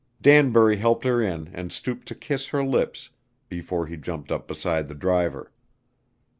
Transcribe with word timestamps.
Danbury 0.19 0.77
helped 0.77 1.03
her 1.05 1.21
in 1.21 1.49
and 1.53 1.71
stooped 1.71 2.07
to 2.07 2.15
kiss 2.15 2.47
her 2.47 2.63
lips 2.63 3.11
before 3.49 3.85
he 3.85 3.97
jumped 3.97 4.31
up 4.31 4.47
beside 4.47 4.87
the 4.87 4.95
driver. 4.95 5.51